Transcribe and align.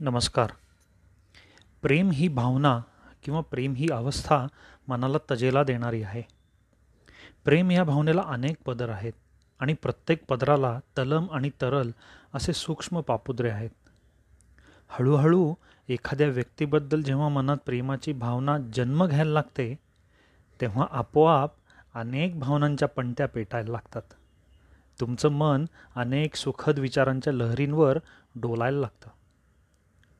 नमस्कार. 0.00 0.50
प्रेम 1.82 2.10
ही 2.10 2.28
भावना 2.28 2.80
किंवा 3.22 3.40
प्रेम 3.40 3.74
ही 3.74 3.88
अवस्था 3.92 4.46
मनाला 4.88 5.18
तजेला 5.30 5.62
देणारी 5.62 6.02
आहे. 6.02 6.22
प्रेम 7.44 7.70
या 7.70 7.84
भावनेला 7.84 8.22
अनेक 8.26 8.56
पदर 8.66 8.88
आहेत 8.88 9.12
आणि 9.58 9.72
प्रत्येक 9.72 10.24
पदराला 10.28 10.80
तलम 10.98 11.26
आणि 11.32 11.50
तरल 11.50 11.90
असे 12.34 12.52
सूक्ष्म 12.52 13.00
पापुद्रे 13.00 13.50
आहेत. 13.50 13.70
हळूहळू 14.88 15.54
एखाद्या 15.88 16.28
व्यक्तीबद्दल 16.28 17.02
जेव्हा 17.02 17.28
मनात 17.28 17.56
प्रेमाची 17.66 18.12
भावना 18.12 18.58
जन्म 18.58 19.06
घ्यायला 19.06 19.32
लागते 19.32 19.78
तेव्हा 20.60 20.86
आपोआप 20.90 21.50
अनेक 21.94 22.40
भावनांच्या 22.40 22.88
पणत्या 22.88 23.28
पेटायला 23.28 23.72
लागतात. 23.72 24.02
तुमचं 25.00 25.28
मन 25.28 25.64
अनेक 25.96 26.34
सुखद 26.34 26.78
विचारांच्या 26.78 27.32
लहरींवर 27.32 27.98
डोलायला 28.34 28.78
लागतं. 28.78 29.10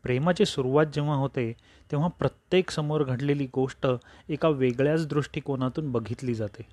प्रेमाची 0.09 0.45
सुरुवात 0.45 0.87
जेव्हा 0.87 1.17
होते 1.17 1.53
तेव्हा 1.91 2.09
प्रत्येक 2.09 2.71
समोर 2.71 3.05
घडलेली 3.05 3.47
गोष्ट 3.55 3.87
एका 4.29 4.49
वेगळ्याच 4.49 5.07
दृष्टिकोनातून 5.07 5.93
बघितली 5.93 6.35
जाते. 6.35 6.67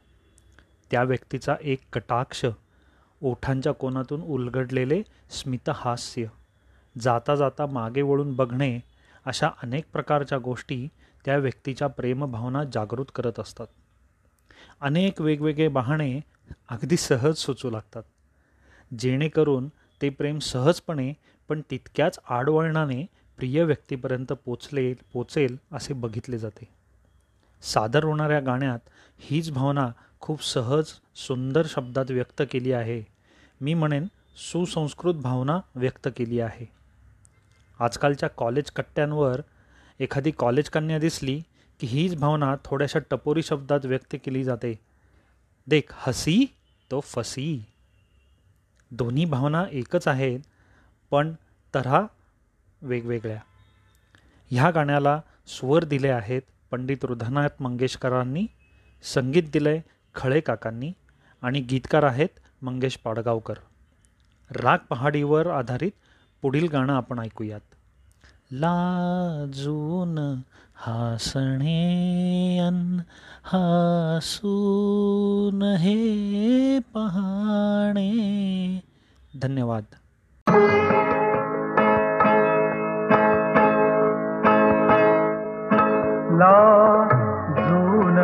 त्या 0.92 1.04
व्यक्तीचा 1.04 1.56
एक 1.62 1.80
कटाक्ष 1.94 2.46
ओठांच्या 3.22 3.72
कोनातून 3.72 4.22
उलगडलेले 4.22 5.02
स्मितहास्य 5.30 6.26
जाता 7.02 7.36
जाता 7.36 7.66
मागे 7.66 8.02
वळून 8.02 8.36
बघणे 8.36 8.80
अशा 9.26 9.50
अनेक 9.64 9.84
प्रकारच्या 9.94 10.38
गोष्टी 10.38 10.88
त्या 11.26 11.38
व्यक्तीच्या 11.38 11.88
प्रेमभावना 11.88 12.64
जागृत 12.64 13.06
करत 13.16 13.40
असतात. 13.40 13.68
अनेक 14.82 15.22
वेगवेगळे 15.22 15.68
बहाणे 15.68 16.22
अगदी 16.70 16.98
सहज 16.98 17.36
सुचू 17.36 17.70
लागतात. 17.70 18.04
जेणेकरून 19.00 19.68
ते 20.02 20.10
प्रेम 20.10 20.40
सहजपणे 20.40 21.14
पण 21.50 21.62
तितक्याच 21.72 22.20
आडवळणाने 22.30 23.06
प्रिय 23.38 23.64
व्यक्तीपर्यंत 23.64 24.34
पोचले 24.34 24.94
पोचेल 24.94 25.58
असे 25.72 25.94
बघितले 25.94 26.38
जाते. 26.38 26.68
सादर 27.62 28.04
होणाऱ्या 28.04 28.40
गाण्यात 28.40 28.80
हीच 29.20 29.52
भावना 29.52 29.92
खूप 30.20 30.44
सहज 30.44 30.86
सुंदर 31.16 31.66
शब्दात 31.70 32.06
व्यक्त 32.10 32.42
केली 32.52 32.72
आहे. 32.72 33.04
मी 33.62 33.74
म्हणेन 33.74 34.08
सुसंस्कृत 34.36 35.14
भावना 35.14 35.60
व्यक्त 35.76 36.08
केली 36.18 36.40
आहे. 36.40 36.66
आजकालच्या 37.80 38.30
कॉलेज 38.30 38.72
कट्ट्यांवर 38.72 39.42
एखादी 40.00 40.32
कॉलेज 40.32 40.70
कन्या 40.70 41.00
दिसली 41.00 41.42
की 41.80 41.88
हीच 41.88 42.16
भावना 42.16 42.56
थोड्याशा 42.66 43.00
टपोरी 43.00 43.44
शब्दात 43.44 43.86
व्यक्त 43.86 44.16
केली 44.26 44.44
जाते. 44.44 44.80
देख 45.68 45.84
हसी 45.92 46.46
तो 46.92 47.00
फसी. 47.00 47.66
दोन्ही 48.92 49.26
भावना 49.26 49.66
एकच 49.72 50.08
आहेत 50.08 50.40
पण 51.12 51.34
तऱ्हा 51.76 52.06
वेगवेगळ्या. 52.86 53.40
ह्या 54.52 54.70
गाण्याला 54.70 55.22
स्वर 55.48 55.84
दिले 55.84 56.10
आहेत 56.10 56.42
पंडित 56.72 56.98
रुधनाथ 57.04 57.50
मंगेशकरांनी 57.60 58.48
संगीत 59.04 59.44
दिलंय 59.54 59.82
खळे 60.16 60.40
काकांनी 60.40 60.92
आणि 61.42 61.60
गीतकार 61.60 62.04
आहेत 62.04 62.30
मंगेश 62.62 62.98
पाडगावकर. 62.98 63.54
राग 64.52 64.78
पहाडीवर 64.90 65.48
आधारित 65.48 65.92
पुढील 66.42 66.68
गाणं 66.68 66.94
आपण 66.94 67.20
ऐकूयात. 67.20 67.60
लाजून 68.52 70.42
हासणे 70.76 72.60
अन 72.60 73.00
हासून 73.44 75.64
हे 75.64 76.80
पहाणे. 76.80 78.80
धन्यवाद. 79.42 79.84
ला 86.40 86.56
जून 87.58 88.18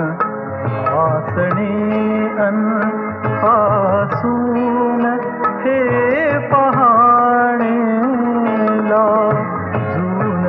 आसणी 0.93 2.27
अन 2.45 2.59
आसून 3.49 5.05
हे 5.63 5.77
पहाणे 6.47 7.75
ला 8.89 9.05
जून 9.93 10.45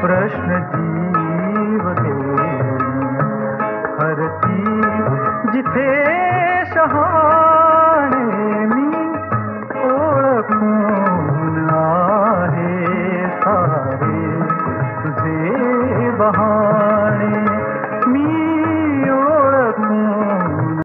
प्रश्न 0.00 0.60
जीव 0.74 0.89
शहाणे 6.80 8.20
मी 8.66 8.84
ओळखून 9.80 11.58
आहे 11.70 13.26
सारे 13.40 14.22
तुझे 15.02 16.10
बहा 16.18 16.59